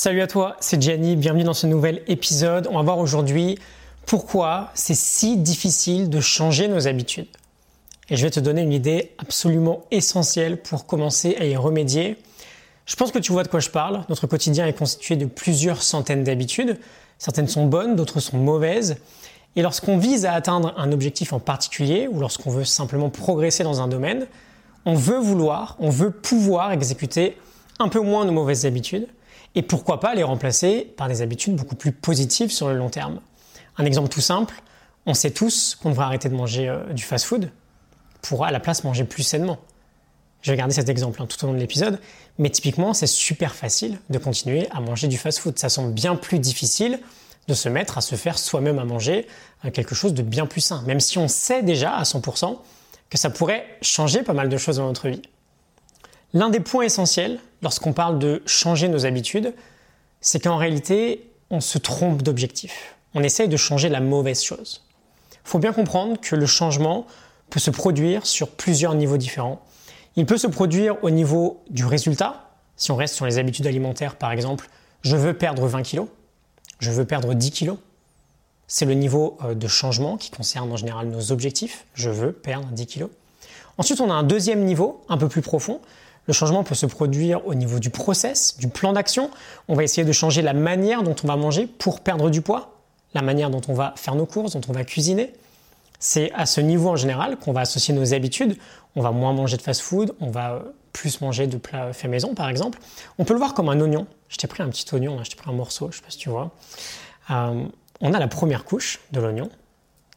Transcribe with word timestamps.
Salut 0.00 0.20
à 0.20 0.28
toi, 0.28 0.56
c'est 0.60 0.80
Gianni, 0.80 1.16
bienvenue 1.16 1.42
dans 1.42 1.54
ce 1.54 1.66
nouvel 1.66 2.04
épisode. 2.06 2.68
On 2.70 2.76
va 2.76 2.82
voir 2.82 2.98
aujourd'hui 2.98 3.58
pourquoi 4.06 4.70
c'est 4.74 4.94
si 4.94 5.36
difficile 5.36 6.08
de 6.08 6.20
changer 6.20 6.68
nos 6.68 6.86
habitudes. 6.86 7.26
Et 8.08 8.14
je 8.14 8.22
vais 8.22 8.30
te 8.30 8.38
donner 8.38 8.62
une 8.62 8.72
idée 8.72 9.10
absolument 9.18 9.82
essentielle 9.90 10.62
pour 10.62 10.86
commencer 10.86 11.36
à 11.40 11.46
y 11.46 11.56
remédier. 11.56 12.16
Je 12.86 12.94
pense 12.94 13.10
que 13.10 13.18
tu 13.18 13.32
vois 13.32 13.42
de 13.42 13.48
quoi 13.48 13.58
je 13.58 13.70
parle. 13.70 14.04
Notre 14.08 14.28
quotidien 14.28 14.68
est 14.68 14.72
constitué 14.72 15.16
de 15.16 15.26
plusieurs 15.26 15.82
centaines 15.82 16.22
d'habitudes. 16.22 16.78
Certaines 17.18 17.48
sont 17.48 17.66
bonnes, 17.66 17.96
d'autres 17.96 18.20
sont 18.20 18.38
mauvaises. 18.38 18.98
Et 19.56 19.62
lorsqu'on 19.62 19.98
vise 19.98 20.26
à 20.26 20.32
atteindre 20.32 20.74
un 20.76 20.92
objectif 20.92 21.32
en 21.32 21.40
particulier, 21.40 22.06
ou 22.06 22.20
lorsqu'on 22.20 22.50
veut 22.50 22.64
simplement 22.64 23.10
progresser 23.10 23.64
dans 23.64 23.80
un 23.80 23.88
domaine, 23.88 24.28
on 24.86 24.94
veut 24.94 25.18
vouloir, 25.18 25.74
on 25.80 25.90
veut 25.90 26.12
pouvoir 26.12 26.70
exécuter 26.70 27.36
un 27.80 27.88
peu 27.88 27.98
moins 27.98 28.24
nos 28.24 28.32
mauvaises 28.32 28.64
habitudes, 28.64 29.08
et 29.54 29.62
pourquoi 29.62 30.00
pas 30.00 30.14
les 30.14 30.22
remplacer 30.22 30.92
par 30.96 31.08
des 31.08 31.22
habitudes 31.22 31.56
beaucoup 31.56 31.76
plus 31.76 31.92
positives 31.92 32.50
sur 32.50 32.68
le 32.68 32.76
long 32.76 32.90
terme. 32.90 33.20
Un 33.76 33.84
exemple 33.84 34.08
tout 34.08 34.20
simple, 34.20 34.62
on 35.06 35.14
sait 35.14 35.30
tous 35.30 35.76
qu'on 35.80 35.90
devrait 35.90 36.04
arrêter 36.04 36.28
de 36.28 36.34
manger 36.34 36.68
euh, 36.68 36.92
du 36.92 37.02
fast-food 37.02 37.50
pour 38.22 38.44
à 38.44 38.50
la 38.50 38.60
place 38.60 38.84
manger 38.84 39.04
plus 39.04 39.22
sainement. 39.22 39.58
Je 40.42 40.50
vais 40.50 40.56
garder 40.56 40.74
cet 40.74 40.88
exemple 40.88 41.20
hein, 41.22 41.26
tout 41.26 41.42
au 41.44 41.48
long 41.48 41.54
de 41.54 41.58
l'épisode, 41.58 41.98
mais 42.38 42.50
typiquement 42.50 42.94
c'est 42.94 43.06
super 43.06 43.54
facile 43.54 43.98
de 44.10 44.18
continuer 44.18 44.68
à 44.70 44.80
manger 44.80 45.08
du 45.08 45.18
fast-food. 45.18 45.58
Ça 45.58 45.68
semble 45.68 45.92
bien 45.92 46.14
plus 46.14 46.38
difficile 46.38 47.00
de 47.48 47.54
se 47.54 47.68
mettre 47.68 47.98
à 47.98 48.00
se 48.00 48.14
faire 48.14 48.38
soi-même 48.38 48.78
à 48.78 48.84
manger 48.84 49.26
euh, 49.64 49.70
quelque 49.70 49.94
chose 49.94 50.14
de 50.14 50.22
bien 50.22 50.46
plus 50.46 50.60
sain, 50.60 50.82
même 50.86 51.00
si 51.00 51.18
on 51.18 51.28
sait 51.28 51.62
déjà 51.62 51.94
à 51.94 52.02
100% 52.02 52.58
que 53.10 53.18
ça 53.18 53.30
pourrait 53.30 53.66
changer 53.80 54.22
pas 54.22 54.34
mal 54.34 54.48
de 54.48 54.56
choses 54.56 54.76
dans 54.76 54.86
notre 54.86 55.08
vie. 55.08 55.22
L'un 56.34 56.50
des 56.50 56.60
points 56.60 56.84
essentiels 56.84 57.40
lorsqu'on 57.62 57.92
parle 57.92 58.18
de 58.18 58.42
changer 58.44 58.88
nos 58.88 59.06
habitudes, 59.06 59.54
c'est 60.20 60.42
qu'en 60.42 60.56
réalité, 60.56 61.30
on 61.50 61.60
se 61.60 61.78
trompe 61.78 62.22
d'objectif. 62.22 62.96
On 63.14 63.22
essaye 63.22 63.48
de 63.48 63.56
changer 63.56 63.88
la 63.88 64.00
mauvaise 64.00 64.42
chose. 64.42 64.84
Il 65.32 65.48
faut 65.48 65.58
bien 65.58 65.72
comprendre 65.72 66.20
que 66.20 66.36
le 66.36 66.44
changement 66.44 67.06
peut 67.48 67.60
se 67.60 67.70
produire 67.70 68.26
sur 68.26 68.50
plusieurs 68.50 68.94
niveaux 68.94 69.16
différents. 69.16 69.62
Il 70.16 70.26
peut 70.26 70.36
se 70.36 70.46
produire 70.46 71.02
au 71.02 71.10
niveau 71.10 71.62
du 71.70 71.86
résultat. 71.86 72.50
Si 72.76 72.90
on 72.90 72.96
reste 72.96 73.14
sur 73.14 73.24
les 73.24 73.38
habitudes 73.38 73.66
alimentaires, 73.66 74.16
par 74.16 74.30
exemple, 74.30 74.68
je 75.00 75.16
veux 75.16 75.32
perdre 75.32 75.66
20 75.66 75.82
kg, 75.82 76.02
je 76.80 76.90
veux 76.90 77.06
perdre 77.06 77.32
10 77.32 77.50
kg. 77.52 77.72
C'est 78.66 78.84
le 78.84 78.92
niveau 78.92 79.38
euh, 79.42 79.54
de 79.54 79.66
changement 79.66 80.18
qui 80.18 80.30
concerne 80.30 80.70
en 80.70 80.76
général 80.76 81.08
nos 81.08 81.32
objectifs. 81.32 81.86
Je 81.94 82.10
veux 82.10 82.32
perdre 82.32 82.68
10 82.68 82.86
kg. 82.86 83.06
Ensuite, 83.78 84.00
on 84.00 84.10
a 84.10 84.14
un 84.14 84.24
deuxième 84.24 84.64
niveau, 84.64 85.02
un 85.08 85.16
peu 85.16 85.28
plus 85.28 85.40
profond, 85.40 85.80
le 86.28 86.34
changement 86.34 86.62
peut 86.62 86.74
se 86.74 86.86
produire 86.86 87.44
au 87.46 87.54
niveau 87.54 87.80
du 87.80 87.88
process, 87.88 88.58
du 88.58 88.68
plan 88.68 88.92
d'action. 88.92 89.30
On 89.66 89.74
va 89.74 89.82
essayer 89.82 90.04
de 90.04 90.12
changer 90.12 90.42
la 90.42 90.52
manière 90.52 91.02
dont 91.02 91.16
on 91.24 91.26
va 91.26 91.36
manger 91.36 91.66
pour 91.66 92.00
perdre 92.00 92.28
du 92.28 92.42
poids, 92.42 92.76
la 93.14 93.22
manière 93.22 93.48
dont 93.48 93.62
on 93.66 93.72
va 93.72 93.94
faire 93.96 94.14
nos 94.14 94.26
courses, 94.26 94.52
dont 94.52 94.60
on 94.68 94.72
va 94.72 94.84
cuisiner. 94.84 95.32
C'est 95.98 96.30
à 96.32 96.44
ce 96.44 96.60
niveau 96.60 96.90
en 96.90 96.96
général 96.96 97.38
qu'on 97.38 97.52
va 97.52 97.62
associer 97.62 97.94
nos 97.94 98.12
habitudes. 98.12 98.58
On 98.94 99.00
va 99.00 99.10
moins 99.10 99.32
manger 99.32 99.56
de 99.56 99.62
fast-food, 99.62 100.14
on 100.20 100.30
va 100.30 100.62
plus 100.92 101.22
manger 101.22 101.46
de 101.46 101.56
plats 101.56 101.94
faits 101.94 102.10
maison 102.10 102.34
par 102.34 102.50
exemple. 102.50 102.78
On 103.18 103.24
peut 103.24 103.32
le 103.32 103.38
voir 103.38 103.54
comme 103.54 103.70
un 103.70 103.80
oignon. 103.80 104.06
Je 104.28 104.36
t'ai 104.36 104.46
pris 104.46 104.62
un 104.62 104.68
petit 104.68 104.84
oignon, 104.94 105.18
je 105.24 105.30
t'ai 105.30 105.36
pris 105.36 105.48
un 105.50 105.54
morceau, 105.54 105.90
je 105.90 105.96
sais 105.96 106.02
pas 106.02 106.10
si 106.10 106.18
tu 106.18 106.28
vois. 106.28 106.50
Euh, 107.30 107.64
on 108.02 108.12
a 108.12 108.18
la 108.18 108.28
première 108.28 108.64
couche 108.64 109.00
de 109.12 109.20
l'oignon 109.20 109.48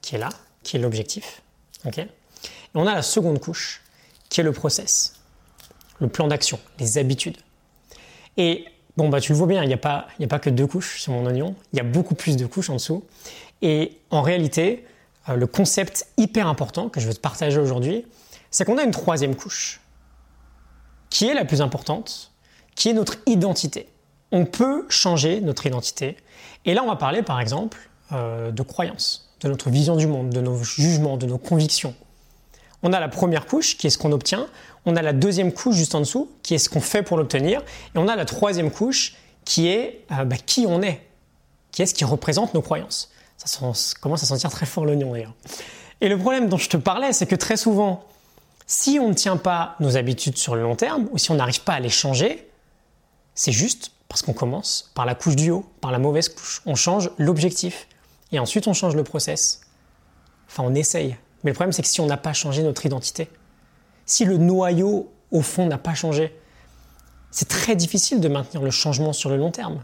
qui 0.01 0.15
est 0.15 0.19
là, 0.19 0.29
qui 0.63 0.75
est 0.75 0.79
l'objectif. 0.79 1.41
Et 1.85 2.05
on 2.75 2.85
a 2.85 2.95
la 2.95 3.01
seconde 3.01 3.39
couche 3.39 3.81
qui 4.27 4.41
est 4.41 4.43
le 4.43 4.51
process 4.51 5.20
le 6.01 6.09
plan 6.09 6.27
d'action, 6.27 6.59
les 6.79 6.97
habitudes. 6.97 7.37
Et 8.35 8.65
bon, 8.97 9.07
bah, 9.07 9.21
tu 9.21 9.31
le 9.31 9.37
vois 9.37 9.47
bien, 9.47 9.63
il 9.63 9.67
n'y 9.67 9.73
a, 9.73 9.77
pas, 9.77 10.07
a 10.21 10.27
pas 10.27 10.39
que 10.39 10.49
deux 10.49 10.67
couches 10.67 10.99
sur 10.99 11.13
mon 11.13 11.25
oignon, 11.25 11.55
il 11.71 11.77
y 11.77 11.79
a 11.79 11.83
beaucoup 11.83 12.15
plus 12.15 12.35
de 12.35 12.45
couches 12.45 12.69
en 12.69 12.73
dessous. 12.73 13.05
Et 13.61 13.99
en 14.09 14.21
réalité, 14.21 14.85
euh, 15.29 15.35
le 15.35 15.47
concept 15.47 16.07
hyper 16.17 16.47
important 16.47 16.89
que 16.89 16.99
je 16.99 17.07
veux 17.07 17.13
te 17.13 17.19
partager 17.19 17.59
aujourd'hui, 17.59 18.05
c'est 18.49 18.65
qu'on 18.65 18.77
a 18.77 18.83
une 18.83 18.91
troisième 18.91 19.35
couche, 19.35 19.79
qui 21.09 21.27
est 21.27 21.35
la 21.35 21.45
plus 21.45 21.61
importante, 21.61 22.31
qui 22.75 22.89
est 22.89 22.93
notre 22.93 23.17
identité. 23.27 23.87
On 24.31 24.45
peut 24.45 24.85
changer 24.89 25.39
notre 25.39 25.67
identité. 25.67 26.17
Et 26.65 26.73
là, 26.73 26.83
on 26.83 26.87
va 26.87 26.95
parler 26.95 27.21
par 27.21 27.39
exemple 27.39 27.77
euh, 28.11 28.51
de 28.51 28.63
croyances, 28.63 29.35
de 29.41 29.49
notre 29.49 29.69
vision 29.69 29.95
du 29.95 30.07
monde, 30.07 30.29
de 30.29 30.41
nos 30.41 30.63
jugements, 30.63 31.17
de 31.17 31.27
nos 31.27 31.37
convictions. 31.37 31.93
On 32.83 32.93
a 32.93 32.99
la 32.99 33.07
première 33.07 33.45
couche, 33.45 33.77
qui 33.77 33.87
est 33.87 33.89
ce 33.89 33.97
qu'on 33.97 34.11
obtient. 34.11 34.47
On 34.85 34.95
a 34.95 35.01
la 35.01 35.13
deuxième 35.13 35.53
couche 35.53 35.75
juste 35.75 35.95
en 35.95 35.99
dessous, 35.99 36.31
qui 36.43 36.55
est 36.55 36.57
ce 36.57 36.69
qu'on 36.69 36.81
fait 36.81 37.03
pour 37.03 37.17
l'obtenir. 37.17 37.61
Et 37.95 37.97
on 37.97 38.07
a 38.07 38.15
la 38.15 38.25
troisième 38.25 38.71
couche, 38.71 39.15
qui 39.45 39.67
est 39.67 40.05
euh, 40.11 40.25
bah, 40.25 40.37
qui 40.37 40.65
on 40.67 40.81
est, 40.81 41.01
qui 41.71 41.81
est 41.81 41.85
ce 41.85 41.93
qui 41.93 42.05
représente 42.05 42.53
nos 42.53 42.61
croyances. 42.61 43.11
Ça 43.37 43.59
commence 43.99 44.23
à 44.23 44.25
sentir 44.25 44.51
très 44.51 44.65
fort 44.65 44.85
l'oignon 44.85 45.13
d'ailleurs. 45.13 45.33
Et 45.99 46.09
le 46.09 46.17
problème 46.17 46.47
dont 46.47 46.57
je 46.57 46.69
te 46.69 46.77
parlais, 46.77 47.13
c'est 47.13 47.25
que 47.25 47.35
très 47.35 47.57
souvent, 47.57 48.03
si 48.67 48.99
on 48.99 49.09
ne 49.09 49.13
tient 49.13 49.37
pas 49.37 49.75
nos 49.79 49.97
habitudes 49.97 50.37
sur 50.37 50.55
le 50.55 50.61
long 50.61 50.75
terme, 50.75 51.07
ou 51.11 51.17
si 51.17 51.31
on 51.31 51.35
n'arrive 51.35 51.61
pas 51.61 51.73
à 51.73 51.79
les 51.79 51.89
changer, 51.89 52.47
c'est 53.35 53.51
juste 53.51 53.91
parce 54.07 54.21
qu'on 54.21 54.33
commence 54.33 54.91
par 54.93 55.05
la 55.05 55.15
couche 55.15 55.35
du 55.35 55.51
haut, 55.51 55.65
par 55.79 55.91
la 55.91 55.99
mauvaise 55.99 56.29
couche. 56.29 56.61
On 56.65 56.75
change 56.75 57.09
l'objectif. 57.17 57.87
Et 58.31 58.39
ensuite, 58.39 58.67
on 58.67 58.73
change 58.73 58.95
le 58.95 59.03
process. 59.03 59.61
Enfin, 60.47 60.63
on 60.65 60.75
essaye. 60.75 61.15
Mais 61.43 61.51
le 61.51 61.55
problème, 61.55 61.71
c'est 61.71 61.81
que 61.81 61.87
si 61.87 62.01
on 62.01 62.05
n'a 62.05 62.17
pas 62.17 62.33
changé 62.33 62.63
notre 62.63 62.85
identité, 62.85 63.29
si 64.05 64.25
le 64.25 64.37
noyau, 64.37 65.11
au 65.31 65.41
fond, 65.41 65.65
n'a 65.65 65.77
pas 65.77 65.93
changé, 65.93 66.35
c'est 67.31 67.47
très 67.47 67.75
difficile 67.75 68.19
de 68.19 68.27
maintenir 68.27 68.61
le 68.61 68.71
changement 68.71 69.13
sur 69.13 69.29
le 69.29 69.37
long 69.37 69.51
terme. 69.51 69.83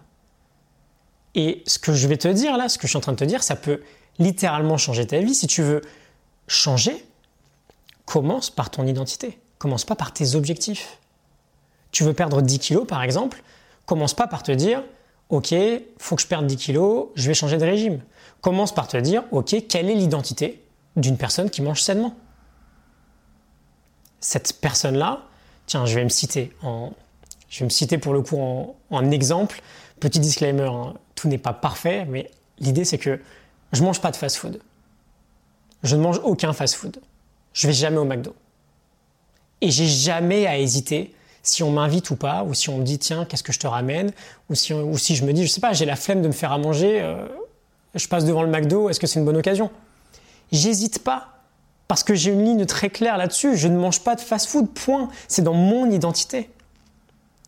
Et 1.35 1.63
ce 1.66 1.79
que 1.79 1.94
je 1.94 2.07
vais 2.07 2.18
te 2.18 2.28
dire 2.28 2.57
là, 2.57 2.68
ce 2.68 2.78
que 2.78 2.88
je 2.88 2.90
suis 2.90 2.97
en 2.97 3.01
train 3.01 3.13
de 3.13 3.18
te 3.18 3.23
dire, 3.23 3.44
ça 3.44 3.56
peut 3.56 3.81
littéralement 4.19 4.78
changer 4.78 5.06
ta 5.07 5.19
vie. 5.19 5.35
Si 5.35 5.47
tu 5.47 5.62
veux 5.62 5.81
changer, 6.47 7.06
commence 8.06 8.50
par 8.50 8.69
ton 8.69 8.85
identité. 8.85 9.39
Commence 9.57 9.85
pas 9.85 9.95
par 9.95 10.13
tes 10.13 10.35
objectifs. 10.35 10.97
Tu 11.91 12.03
veux 12.03 12.13
perdre 12.13 12.41
10 12.41 12.59
kilos, 12.59 12.85
par 12.85 13.01
exemple, 13.01 13.41
commence 13.85 14.13
pas 14.13 14.28
par 14.28 14.44
te 14.44 14.51
dire, 14.51 14.84
OK, 15.29 15.53
faut 15.97 16.16
que 16.16 16.22
je 16.22 16.28
perde 16.28 16.45
10 16.45 16.57
kilos, 16.57 17.07
je 17.16 17.28
vais 17.28 17.34
changer 17.34 17.57
de 17.57 17.66
régime. 17.66 18.01
Commence 18.41 18.74
par 18.74 18.88
te 18.88 18.97
dire, 18.97 19.24
OK, 19.31 19.56
quelle 19.68 19.89
est 19.89 19.95
l'identité 19.95 20.62
d'une 20.97 21.17
personne 21.17 21.49
qui 21.49 21.61
mange 21.61 21.81
sainement. 21.81 22.15
Cette 24.19 24.59
personne-là, 24.59 25.21
tiens, 25.67 25.85
je 25.85 25.95
vais 25.95 26.03
me 26.03 26.09
citer 26.09 26.51
pour 27.97 28.13
le 28.13 28.21
coup 28.21 28.37
en, 28.89 29.11
exemple. 29.11 29.61
Petit 29.99 30.19
disclaimer, 30.19 30.63
hein, 30.63 30.95
tout 31.15 31.27
n'est 31.27 31.37
pas 31.37 31.53
parfait, 31.53 32.05
mais 32.05 32.29
l'idée 32.59 32.83
c'est 32.83 32.97
que 32.97 33.21
je 33.71 33.83
mange 33.83 34.01
pas 34.01 34.11
de 34.11 34.15
fast-food. 34.15 34.59
Je 35.83 35.95
ne 35.95 36.01
mange 36.01 36.19
aucun 36.23 36.51
fast-food. 36.51 36.99
Je 37.53 37.67
vais 37.67 37.73
jamais 37.73 37.97
au 37.97 38.05
McDo. 38.05 38.35
Et 39.61 39.71
j'ai 39.71 39.87
jamais 39.87 40.45
à 40.45 40.57
hésiter 40.57 41.13
si 41.43 41.63
on 41.63 41.71
m'invite 41.71 42.09
ou 42.09 42.15
pas, 42.15 42.43
ou 42.43 42.53
si 42.53 42.69
on 42.69 42.79
me 42.79 42.83
dit 42.83 42.99
tiens, 42.99 43.25
qu'est-ce 43.25 43.43
que 43.43 43.53
je 43.53 43.59
te 43.59 43.67
ramène, 43.67 44.11
ou 44.49 44.55
si, 44.55 44.73
ou 44.73 44.97
si 44.97 45.15
je 45.15 45.25
me 45.25 45.31
dis, 45.31 45.45
je 45.45 45.51
sais 45.51 45.61
pas, 45.61 45.73
j'ai 45.73 45.85
la 45.85 45.95
flemme 45.95 46.21
de 46.21 46.27
me 46.27 46.33
faire 46.33 46.51
à 46.51 46.57
manger, 46.57 47.01
euh, 47.01 47.25
je 47.95 48.07
passe 48.07 48.25
devant 48.25 48.43
le 48.43 48.49
McDo, 48.49 48.89
est-ce 48.89 48.99
que 48.99 49.07
c'est 49.07 49.19
une 49.19 49.25
bonne 49.25 49.37
occasion? 49.37 49.71
J'hésite 50.51 50.99
pas. 50.99 51.33
Parce 51.87 52.03
que 52.03 52.15
j'ai 52.15 52.31
une 52.31 52.43
ligne 52.43 52.65
très 52.65 52.89
claire 52.89 53.17
là-dessus. 53.17 53.55
Je 53.55 53.67
ne 53.67 53.77
mange 53.77 54.01
pas 54.01 54.15
de 54.15 54.21
fast-food, 54.21 54.69
point. 54.69 55.09
C'est 55.27 55.41
dans 55.41 55.53
mon 55.53 55.89
identité. 55.89 56.49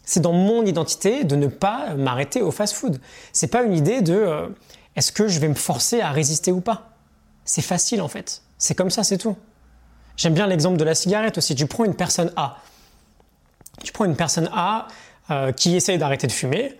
C'est 0.06 0.22
dans 0.22 0.34
mon 0.34 0.66
identité 0.66 1.24
de 1.24 1.36
ne 1.36 1.48
pas 1.48 1.94
m'arrêter 1.96 2.42
au 2.42 2.52
fast-food. 2.52 3.00
C'est 3.34 3.48
pas 3.48 3.64
une 3.64 3.76
idée 3.76 4.02
de 4.02 4.14
euh, 4.14 4.48
est-ce 4.96 5.12
que 5.12 5.28
je 5.28 5.40
vais 5.40 5.50
me 5.50 5.56
forcer 5.56 6.02
à 6.02 6.12
résister 6.12 6.52
ou 6.52 6.62
pas? 6.62 6.90
C'est 7.46 7.62
facile 7.62 8.02
en 8.02 8.08
fait. 8.08 8.42
C'est 8.58 8.76
comme 8.76 8.90
ça, 8.90 9.04
c'est 9.04 9.18
tout. 9.18 9.36
J'aime 10.18 10.34
bien 10.34 10.48
l'exemple 10.48 10.78
de 10.78 10.84
la 10.84 10.96
cigarette 10.96 11.38
aussi. 11.38 11.54
Tu 11.54 11.68
prends 11.68 11.86
une 11.86 11.96
personne 11.96 12.32
A. 12.36 12.58
Tu 13.84 13.92
prends 13.92 14.06
une 14.06 14.16
personne 14.16 14.50
A 14.54 14.88
euh, 15.32 15.52
qui 15.52 15.76
essaye 15.76 15.98
d'arrêter 15.98 16.28
de 16.28 16.32
fumer 16.32 16.78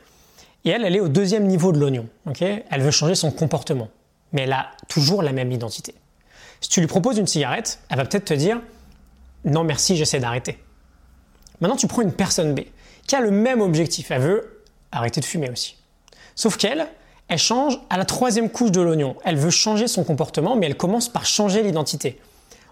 et 0.66 0.70
elle, 0.70 0.84
elle 0.84 0.96
est 0.96 1.00
au 1.00 1.08
deuxième 1.08 1.48
niveau 1.48 1.72
de 1.72 1.80
l'oignon. 1.80 2.08
elle 2.40 2.82
veut 2.82 2.92
changer 2.92 3.16
son 3.16 3.32
comportement, 3.32 3.90
mais 4.34 4.42
elle 4.42 4.54
a 4.54 4.72
toujours 4.88 5.24
la 5.24 5.32
même 5.32 5.52
identité. 5.52 5.96
Si 6.62 6.70
tu 6.70 6.80
lui 6.80 6.88
proposes 6.88 7.18
une 7.18 7.28
cigarette, 7.28 7.80
elle 7.90 7.98
va 7.98 8.06
peut-être 8.06 8.26
te 8.26 8.34
dire 8.34 8.62
non 9.46 9.64
merci, 9.64 9.96
j'essaie 9.96 10.20
d'arrêter. 10.20 10.60
Maintenant, 11.62 11.78
tu 11.78 11.88
prends 11.88 12.02
une 12.02 12.14
personne 12.14 12.54
B 12.54 12.62
qui 13.08 13.16
a 13.16 13.22
le 13.22 13.32
même 13.32 13.62
objectif, 13.62 14.12
elle 14.12 14.22
veut 14.22 14.64
arrêter 14.92 15.20
de 15.20 15.26
fumer 15.26 15.50
aussi. 15.50 15.78
Sauf 16.36 16.58
qu'elle, 16.58 16.88
elle 17.28 17.40
change 17.40 17.80
à 17.90 17.98
la 17.98 18.06
troisième 18.06 18.50
couche 18.50 18.72
de 18.72 18.82
l'oignon. 18.82 19.16
Elle 19.24 19.36
veut 19.36 19.50
changer 19.50 19.88
son 19.88 20.04
comportement, 20.04 20.56
mais 20.56 20.68
elle 20.68 20.78
commence 20.78 21.10
par 21.10 21.26
changer 21.26 21.64
l'identité. 21.64 22.20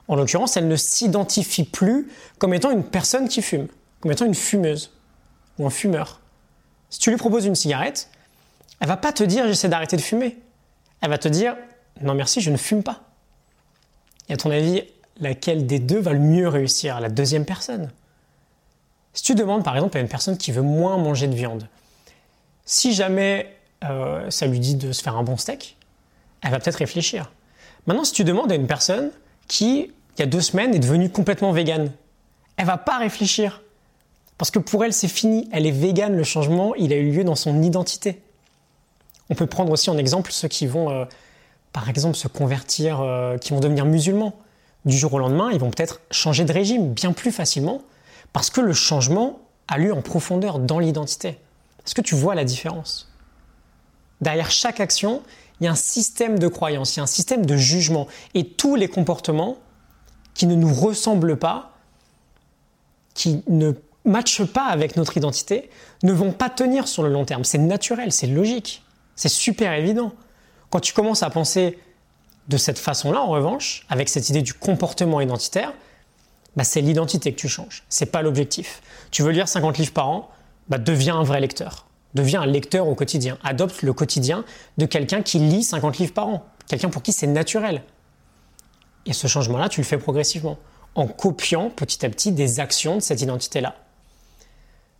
En 0.08 0.16
l'occurrence, 0.16 0.56
elle 0.56 0.68
ne 0.68 0.76
s'identifie 0.76 1.64
plus 1.64 2.10
comme 2.38 2.54
étant 2.54 2.72
une 2.72 2.84
personne 2.84 3.28
qui 3.28 3.42
fume, 3.42 3.68
comme 4.00 4.12
étant 4.12 4.26
une 4.26 4.36
fumeuse 4.36 4.92
ou 5.60 5.66
un 5.66 5.70
fumeur. 5.70 6.22
Si 6.90 7.00
tu 7.00 7.10
lui 7.10 7.18
proposes 7.18 7.46
une 7.46 7.56
cigarette, 7.56 8.10
elle 8.80 8.88
va 8.88 8.98
pas 8.98 9.12
te 9.12 9.24
dire 9.24 9.48
j'essaie 9.48 9.70
d'arrêter 9.70 9.98
de 9.98 10.02
fumer. 10.02 10.38
Elle 11.02 11.10
va 11.10 11.18
te 11.18 11.28
dire 11.28 11.56
non 12.02 12.14
merci, 12.14 12.42
je 12.42 12.52
ne 12.52 12.58
fume 12.58 12.84
pas. 12.84 13.07
Et 14.30 14.34
à 14.34 14.38
ton 14.38 14.52
avis, 14.52 14.84
laquelle 15.20 15.66
des 15.66 15.80
deux 15.80 16.00
va 16.00 16.14
le 16.14 16.20
mieux 16.20 16.48
réussir 16.48 17.00
La 17.00 17.10
deuxième 17.10 17.46
personne? 17.46 17.92
Si 19.14 19.24
tu 19.24 19.36
demandes 19.36 19.64
par 19.64 19.76
exemple 19.76 19.98
à 19.98 20.02
une 20.02 20.08
personne 20.08 20.38
qui 20.38 20.52
veut 20.52 20.62
moins 20.62 20.98
manger 20.98 21.28
de 21.28 21.36
viande, 21.36 21.68
Si 22.66 22.94
jamais 22.94 23.56
euh, 23.84 24.30
ça 24.30 24.46
lui 24.46 24.60
dit 24.60 24.76
de 24.76 24.92
se 24.92 25.02
faire 25.02 25.18
un 25.18 25.24
bon 25.24 25.38
steak, 25.38 25.78
elle 26.42 26.52
va 26.52 26.60
peut-être 26.60 26.76
réfléchir. 26.76 27.32
Maintenant, 27.88 28.04
si 28.04 28.14
tu 28.14 28.24
demandes 28.24 28.52
à 28.52 28.56
une 28.56 28.68
personne 28.68 29.12
qui, 29.48 29.92
il 30.18 30.20
y 30.20 30.24
a 30.24 30.26
deux 30.26 30.42
semaines, 30.42 30.76
est 30.76 30.80
devenue 30.80 31.10
complètement 31.10 31.52
végane, 31.52 31.92
elle 32.58 32.66
va 32.66 32.78
pas 32.78 32.98
réfléchir. 32.98 33.62
Parce 34.38 34.52
que 34.52 34.60
pour 34.60 34.84
elle, 34.84 34.94
c'est 34.94 35.08
fini. 35.08 35.48
Elle 35.52 35.66
est 35.66 35.72
végane, 35.72 36.16
le 36.16 36.24
changement, 36.24 36.76
il 36.76 36.94
a 36.94 36.98
eu 36.98 37.12
lieu 37.12 37.24
dans 37.24 37.36
son 37.36 37.62
identité. 37.64 38.22
On 39.30 39.36
peut 39.36 39.48
prendre 39.48 39.72
aussi 39.72 39.90
en 39.90 39.98
exemple 39.98 40.32
ceux 40.32 40.48
qui 40.48 40.68
vont, 40.68 40.90
euh, 40.90 41.06
par 41.74 41.90
exemple, 41.90 42.16
se 42.16 42.28
convertir, 42.28 43.02
euh, 43.02 43.38
qui 43.38 43.52
vont 43.52 43.60
devenir 43.60 43.86
musulmans. 43.86 44.34
Du 44.86 44.98
jour 44.98 45.14
au 45.14 45.20
lendemain, 45.20 45.50
ils 45.52 45.60
vont 45.60 45.70
peut-être 45.70 46.02
changer 46.12 46.46
de 46.46 46.54
régime 46.54 46.94
bien 46.94 47.12
plus 47.12 47.32
facilement 47.32 47.82
parce 48.34 48.50
que 48.50 48.62
le 48.62 48.74
changement 48.74 49.40
a 49.68 49.78
lieu 49.78 49.94
en 49.94 50.02
profondeur 50.02 50.60
dans 50.60 50.80
l'identité. 50.80 51.40
Est-ce 51.86 51.96
que 51.96 52.02
tu 52.02 52.16
vois 52.16 52.36
la 52.36 52.46
différence? 52.46 53.12
Derrière 54.22 54.50
chaque 54.50 54.80
action, 54.80 55.24
il 55.60 55.66
y 55.66 55.68
a 55.68 55.72
un 55.72 55.76
système 55.76 56.40
de 56.40 56.48
croyance, 56.48 56.96
il 56.96 57.00
y 57.00 57.02
a 57.02 57.04
un 57.04 57.08
système 57.08 57.46
de 57.46 57.56
jugement. 57.58 58.08
Et 58.34 58.48
tous 58.48 58.76
les 58.76 58.88
comportements 58.88 59.58
qui 60.34 60.48
ne 60.48 60.56
nous 60.56 60.74
ressemblent 60.74 61.38
pas, 61.38 61.74
qui 63.14 63.44
ne 63.48 63.74
matchent 64.06 64.46
pas 64.46 64.66
avec 64.66 64.96
notre 64.96 65.18
identité, 65.18 65.70
ne 66.04 66.14
vont 66.14 66.32
pas 66.32 66.50
tenir 66.50 66.88
sur 66.88 67.04
le 67.04 67.10
long 67.10 67.26
terme. 67.26 67.44
C'est 67.44 67.58
naturel, 67.58 68.12
c'est 68.12 68.28
logique, 68.28 68.84
c'est 69.16 69.30
super 69.30 69.74
évident. 69.74 70.14
Quand 70.70 70.80
tu 70.80 70.94
commences 70.94 71.24
à 71.24 71.30
penser 71.30 71.80
de 72.48 72.58
cette 72.58 72.80
façon-là, 72.80 73.22
en 73.22 73.28
revanche, 73.28 73.86
avec 73.90 74.10
cette 74.10 74.30
idée 74.30 74.42
du 74.42 74.54
comportement 74.54 75.22
identitaire, 75.22 75.74
bah, 76.56 76.64
c'est 76.64 76.82
l'identité 76.82 77.32
que 77.32 77.40
tu 77.40 77.48
changes. 77.48 77.84
C'est 77.90 78.08
pas 78.08 78.22
l'objectif. 78.22 78.82
Tu 79.12 79.22
veux 79.22 79.32
lire 79.32 79.48
50 79.48 79.78
livres 79.78 79.94
par 79.94 80.10
an, 80.10 80.30
bah, 80.70 80.78
deviens 80.78 81.18
un 81.18 81.24
vrai 81.24 81.40
lecteur. 81.40 81.86
Deviens 82.14 82.42
un 82.42 82.46
lecteur 82.46 82.88
au 82.88 82.96
quotidien. 82.96 83.38
Adopte 83.44 83.84
le 83.84 83.94
quotidien 83.94 84.44
de 84.78 84.86
quelqu'un 84.86 85.22
qui 85.22 85.40
lit 85.40 85.64
50 85.64 86.00
livres 86.00 86.14
par 86.14 86.28
an. 86.28 86.46
Quelqu'un 86.68 86.90
pour 86.90 87.04
qui 87.04 87.14
c'est 87.14 87.28
naturel. 87.28 87.84
Et 89.06 89.14
ce 89.14 89.28
changement-là, 89.28 89.70
tu 89.70 89.82
le 89.82 89.86
fais 89.86 89.98
progressivement, 89.98 90.58
en 90.96 91.08
copiant 91.08 91.70
petit 91.70 92.06
à 92.06 92.10
petit 92.10 92.32
des 92.32 92.60
actions 92.60 92.96
de 92.96 93.02
cette 93.02 93.22
identité-là. 93.22 93.76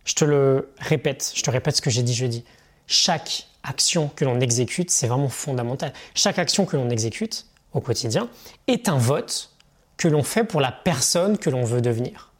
Je 0.04 0.14
te 0.14 0.24
le 0.24 0.72
répète, 0.78 1.32
je 1.34 1.42
te 1.42 1.50
répète 1.50 1.76
ce 1.76 1.82
que 1.82 1.90
j'ai 1.90 2.02
dit 2.02 2.14
jeudi. 2.14 2.44
Chaque 2.86 3.47
action 3.62 4.08
que 4.14 4.24
l'on 4.24 4.40
exécute, 4.40 4.90
c'est 4.90 5.06
vraiment 5.06 5.28
fondamental. 5.28 5.92
Chaque 6.14 6.38
action 6.38 6.66
que 6.66 6.76
l'on 6.76 6.90
exécute 6.90 7.46
au 7.72 7.80
quotidien 7.80 8.28
est 8.66 8.88
un 8.88 8.98
vote 8.98 9.50
que 9.96 10.08
l'on 10.08 10.22
fait 10.22 10.44
pour 10.44 10.60
la 10.60 10.72
personne 10.72 11.38
que 11.38 11.50
l'on 11.50 11.64
veut 11.64 11.80
devenir. 11.80 12.32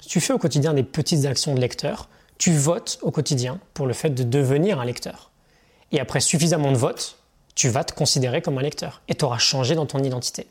Si 0.00 0.08
tu 0.08 0.20
fais 0.20 0.32
au 0.32 0.38
quotidien 0.38 0.74
des 0.74 0.82
petites 0.82 1.24
actions 1.24 1.54
de 1.54 1.60
lecteur, 1.60 2.08
tu 2.38 2.52
votes 2.52 2.98
au 3.02 3.10
quotidien 3.10 3.60
pour 3.72 3.86
le 3.86 3.94
fait 3.94 4.10
de 4.10 4.22
devenir 4.22 4.80
un 4.80 4.84
lecteur. 4.84 5.30
Et 5.92 6.00
après 6.00 6.20
suffisamment 6.20 6.72
de 6.72 6.76
votes, 6.76 7.18
tu 7.54 7.68
vas 7.68 7.84
te 7.84 7.94
considérer 7.94 8.42
comme 8.42 8.58
un 8.58 8.62
lecteur 8.62 9.00
et 9.08 9.14
tu 9.14 9.24
auras 9.24 9.38
changé 9.38 9.74
dans 9.74 9.86
ton 9.86 10.02
identité. 10.02 10.48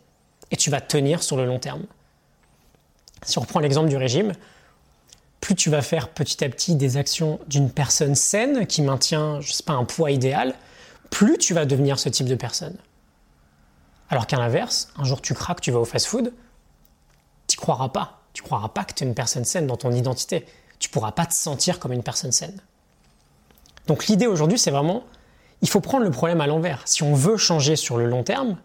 Et 0.52 0.56
tu 0.56 0.70
vas 0.70 0.82
tenir 0.82 1.22
sur 1.22 1.38
le 1.38 1.46
long 1.46 1.60
terme. 1.60 1.84
Si 3.24 3.38
on 3.38 3.42
reprend 3.42 3.60
l'exemple 3.60 3.90
du 3.90 3.98
régime, 3.98 4.34
plus 5.44 5.56
tu 5.56 5.70
vas 5.70 5.82
faire 5.82 6.08
petit 6.08 6.42
à 6.46 6.48
petit 6.48 6.76
des 6.76 6.96
actions 6.96 7.38
d'une 7.48 7.70
personne 7.70 8.16
saine 8.16 8.66
qui 8.66 8.82
maintient, 8.82 9.42
je 9.42 9.52
sais 9.52 9.64
pas, 9.64 9.74
un 9.74 9.84
poids 9.84 10.10
idéal, 10.10 10.56
plus 11.10 11.38
tu 11.38 11.54
vas 11.54 11.66
devenir 11.66 12.00
ce 12.00 12.08
type 12.08 12.28
de 12.28 12.36
personne. 12.36 12.78
Alors 14.08 14.26
qu'à 14.26 14.38
l'inverse, 14.38 14.88
un 14.96 15.04
jour 15.04 15.22
tu 15.22 15.34
craques, 15.34 15.60
tu 15.60 15.70
vas 15.70 15.80
au 15.80 15.86
fast-food, 15.86 16.32
tu 17.48 17.58
croiras 17.58 17.90
pas. 17.90 18.22
Tu 18.32 18.42
croiras 18.42 18.70
pas 18.70 18.86
que 18.86 18.94
tu 18.94 19.04
es 19.04 19.08
une 19.08 19.16
personne 19.16 19.44
saine 19.44 19.68
dans 19.68 19.76
ton 19.76 19.92
identité. 19.92 20.46
Tu 20.80 20.88
pourras 20.88 21.12
pas 21.12 21.26
te 21.26 21.34
sentir 21.34 21.78
comme 21.78 21.92
une 21.92 22.04
personne 22.04 22.32
saine. 22.32 22.62
Donc 23.86 24.08
l'idée 24.08 24.28
aujourd'hui, 24.28 24.58
c'est 24.58 24.72
vraiment, 24.72 25.04
il 25.62 25.68
faut 25.68 25.82
prendre 25.82 26.06
le 26.06 26.12
problème 26.12 26.40
à 26.40 26.48
l'envers. 26.48 26.84
Si 26.86 27.04
on 27.04 27.16
veut 27.16 27.36
changer 27.36 27.76
sur 27.76 27.98
le 27.98 28.06
long 28.06 28.24
terme, 28.24 28.56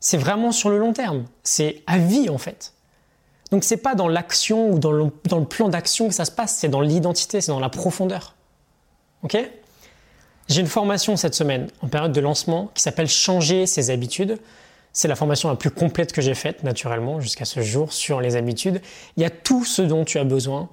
c'est 0.00 0.18
vraiment 0.18 0.52
sur 0.52 0.68
le 0.68 0.76
long 0.76 0.92
terme. 0.92 1.24
C'est 1.44 1.82
à 1.86 1.96
vie 1.96 2.28
en 2.28 2.36
fait. 2.36 2.73
Donc 3.50 3.64
c'est 3.64 3.76
pas 3.76 3.94
dans 3.94 4.08
l'action 4.08 4.70
ou 4.70 4.78
dans 4.78 4.92
le, 4.92 5.10
dans 5.28 5.38
le 5.38 5.44
plan 5.44 5.68
d'action 5.68 6.08
que 6.08 6.14
ça 6.14 6.24
se 6.24 6.30
passe, 6.30 6.56
c'est 6.56 6.68
dans 6.68 6.80
l'identité, 6.80 7.40
c'est 7.40 7.52
dans 7.52 7.60
la 7.60 7.68
profondeur. 7.68 8.34
Ok? 9.22 9.36
J'ai 10.48 10.60
une 10.60 10.66
formation 10.66 11.16
cette 11.16 11.34
semaine 11.34 11.68
en 11.80 11.88
période 11.88 12.12
de 12.12 12.20
lancement 12.20 12.70
qui 12.74 12.82
s'appelle 12.82 13.08
Changer 13.08 13.66
ses 13.66 13.90
habitudes. 13.90 14.38
C'est 14.92 15.08
la 15.08 15.16
formation 15.16 15.48
la 15.48 15.56
plus 15.56 15.70
complète 15.70 16.12
que 16.12 16.20
j'ai 16.20 16.34
faite 16.34 16.62
naturellement 16.62 17.20
jusqu'à 17.20 17.44
ce 17.44 17.62
jour 17.62 17.92
sur 17.92 18.20
les 18.20 18.36
habitudes. 18.36 18.80
Il 19.16 19.22
y 19.22 19.26
a 19.26 19.30
tout 19.30 19.64
ce 19.64 19.82
dont 19.82 20.04
tu 20.04 20.18
as 20.18 20.24
besoin 20.24 20.68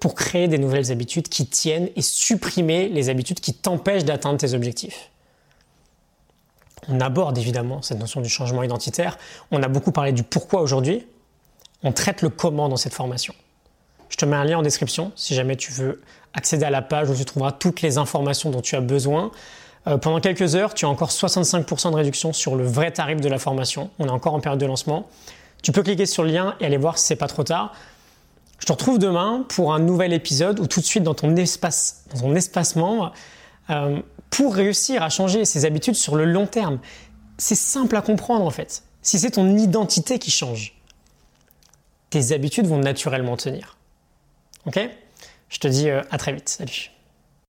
pour 0.00 0.14
créer 0.14 0.48
des 0.48 0.58
nouvelles 0.58 0.90
habitudes 0.90 1.28
qui 1.28 1.46
tiennent 1.46 1.90
et 1.94 2.02
supprimer 2.02 2.88
les 2.88 3.10
habitudes 3.10 3.38
qui 3.38 3.52
t'empêchent 3.52 4.06
d'atteindre 4.06 4.38
tes 4.38 4.54
objectifs. 4.54 5.10
On 6.88 7.00
aborde 7.00 7.36
évidemment 7.36 7.82
cette 7.82 7.98
notion 7.98 8.22
du 8.22 8.30
changement 8.30 8.62
identitaire. 8.62 9.18
On 9.50 9.62
a 9.62 9.68
beaucoup 9.68 9.92
parlé 9.92 10.12
du 10.12 10.22
pourquoi 10.22 10.62
aujourd'hui, 10.62 11.06
on 11.82 11.92
traite 11.92 12.22
le 12.22 12.28
comment 12.28 12.68
dans 12.68 12.76
cette 12.76 12.94
formation. 12.94 13.34
Je 14.08 14.16
te 14.16 14.24
mets 14.24 14.36
un 14.36 14.44
lien 14.44 14.58
en 14.58 14.62
description 14.62 15.12
si 15.16 15.34
jamais 15.34 15.56
tu 15.56 15.72
veux 15.72 16.02
accéder 16.34 16.64
à 16.64 16.70
la 16.70 16.82
page 16.82 17.08
où 17.10 17.14
tu 17.14 17.24
trouveras 17.24 17.52
toutes 17.52 17.82
les 17.82 17.98
informations 17.98 18.50
dont 18.50 18.60
tu 18.60 18.76
as 18.76 18.80
besoin. 18.80 19.30
Euh, 19.86 19.96
pendant 19.96 20.20
quelques 20.20 20.56
heures, 20.56 20.74
tu 20.74 20.84
as 20.84 20.88
encore 20.88 21.10
65% 21.10 21.90
de 21.90 21.96
réduction 21.96 22.32
sur 22.32 22.56
le 22.56 22.64
vrai 22.64 22.90
tarif 22.90 23.20
de 23.20 23.28
la 23.28 23.38
formation. 23.38 23.90
On 23.98 24.06
est 24.06 24.10
encore 24.10 24.34
en 24.34 24.40
période 24.40 24.60
de 24.60 24.66
lancement. 24.66 25.08
Tu 25.62 25.72
peux 25.72 25.82
cliquer 25.82 26.06
sur 26.06 26.22
le 26.22 26.30
lien 26.30 26.54
et 26.60 26.66
aller 26.66 26.76
voir 26.76 26.98
si 26.98 27.06
c'est 27.06 27.16
pas 27.16 27.28
trop 27.28 27.44
tard. 27.44 27.74
Je 28.58 28.66
te 28.66 28.72
retrouve 28.72 28.98
demain 28.98 29.44
pour 29.48 29.72
un 29.72 29.78
nouvel 29.78 30.12
épisode 30.12 30.60
ou 30.60 30.66
tout 30.66 30.80
de 30.80 30.84
suite 30.84 31.02
dans 31.02 31.14
ton 31.14 31.34
espace, 31.36 32.04
dans 32.12 32.20
ton 32.20 32.34
espace 32.34 32.76
membre, 32.76 33.12
euh, 33.70 34.00
pour 34.28 34.54
réussir 34.54 35.02
à 35.02 35.08
changer 35.08 35.44
ses 35.44 35.64
habitudes 35.64 35.94
sur 35.94 36.14
le 36.14 36.24
long 36.24 36.46
terme. 36.46 36.78
C'est 37.38 37.54
simple 37.54 37.96
à 37.96 38.02
comprendre 38.02 38.44
en 38.44 38.50
fait. 38.50 38.82
Si 39.02 39.18
c'est 39.18 39.32
ton 39.32 39.56
identité 39.56 40.18
qui 40.18 40.30
change, 40.30 40.79
tes 42.10 42.32
habitudes 42.32 42.66
vont 42.66 42.78
naturellement 42.78 43.36
tenir. 43.36 43.76
Ok? 44.66 44.78
Je 45.48 45.58
te 45.58 45.68
dis 45.68 45.88
euh, 45.88 46.02
à 46.10 46.18
très 46.18 46.32
vite. 46.32 46.48
Salut. 46.48 46.90